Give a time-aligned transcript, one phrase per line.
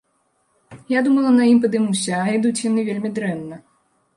[0.97, 3.63] Я думала, на ім падымуся, а ідуць яны вельмі дрэнна.